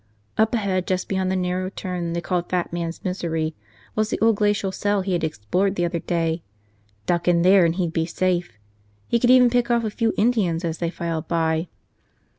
Up 0.35 0.55
ahead, 0.55 0.87
just 0.87 1.07
beyond 1.07 1.29
the 1.29 1.35
narrow 1.35 1.69
turn 1.69 2.13
they 2.13 2.21
called 2.21 2.49
Fat 2.49 2.73
Man's 2.73 3.03
Misery, 3.03 3.53
was 3.93 4.09
the 4.09 4.19
old 4.19 4.37
glacial 4.37 4.71
cell 4.71 5.01
he 5.01 5.13
had 5.13 5.23
explored 5.23 5.75
the 5.75 5.85
other 5.85 5.99
day. 5.99 6.41
Duck 7.05 7.27
in 7.27 7.43
there 7.43 7.65
and 7.65 7.75
he'd 7.75 7.93
be 7.93 8.07
safe. 8.07 8.57
He 9.07 9.19
could 9.19 9.29
even 9.29 9.51
pick 9.51 9.69
off 9.69 9.83
a 9.83 9.91
few 9.91 10.11
Indians 10.17 10.65
as 10.65 10.79
they 10.79 10.89
filed 10.89 11.27
by. 11.27 11.67